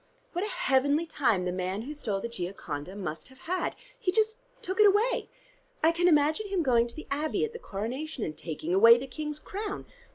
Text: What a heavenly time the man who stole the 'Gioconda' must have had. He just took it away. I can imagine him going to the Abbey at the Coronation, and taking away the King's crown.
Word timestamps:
What 0.33 0.43
a 0.43 0.47
heavenly 0.49 1.05
time 1.05 1.45
the 1.45 1.51
man 1.51 1.83
who 1.83 1.93
stole 1.93 2.21
the 2.21 2.27
'Gioconda' 2.27 2.95
must 2.95 3.27
have 3.27 3.41
had. 3.41 3.75
He 3.99 4.11
just 4.11 4.39
took 4.63 4.79
it 4.79 4.87
away. 4.87 5.29
I 5.83 5.91
can 5.91 6.07
imagine 6.07 6.47
him 6.47 6.63
going 6.63 6.87
to 6.87 6.95
the 6.95 7.05
Abbey 7.11 7.45
at 7.45 7.53
the 7.53 7.59
Coronation, 7.59 8.23
and 8.23 8.35
taking 8.35 8.73
away 8.73 8.97
the 8.97 9.05
King's 9.05 9.37
crown. 9.37 9.85